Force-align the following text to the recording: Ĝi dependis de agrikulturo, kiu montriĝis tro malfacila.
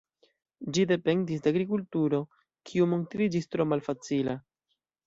Ĝi 0.77 0.85
dependis 0.91 1.45
de 1.47 1.53
agrikulturo, 1.55 2.23
kiu 2.71 2.91
montriĝis 2.95 3.51
tro 3.55 3.71
malfacila. 3.75 4.43